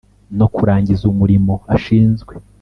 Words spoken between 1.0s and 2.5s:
umurimo ashinzwe